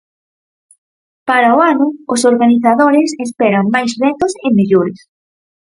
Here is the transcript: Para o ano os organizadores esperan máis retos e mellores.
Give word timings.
Para 1.29 1.49
o 1.55 1.57
ano 1.71 1.87
os 2.13 2.21
organizadores 2.31 3.09
esperan 3.25 3.65
máis 3.75 3.91
retos 4.03 4.31
e 4.47 4.49
mellores. 4.57 4.99